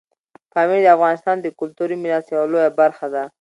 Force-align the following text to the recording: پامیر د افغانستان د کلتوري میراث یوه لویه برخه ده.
پامیر 0.53 0.79
د 0.83 0.87
افغانستان 0.97 1.37
د 1.41 1.47
کلتوري 1.59 1.95
میراث 2.03 2.25
یوه 2.33 2.47
لویه 2.51 2.71
برخه 2.79 3.07
ده. 3.13 3.23